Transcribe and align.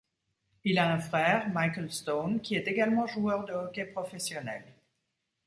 Il 0.63 0.79
a 0.79 0.91
un 0.93 0.97
frère, 0.97 1.47
Michael 1.51 1.91
Stone, 1.91 2.39
qui 2.41 2.55
est 2.55 2.67
également 2.67 3.05
joueur 3.05 3.45
de 3.45 3.53
hockey 3.53 3.85
professionnel. 3.85 4.63